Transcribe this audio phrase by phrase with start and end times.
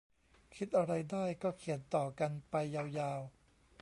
[0.55, 3.21] คิดอะไรได้ก็เขียนต่อกันไปยาวยาว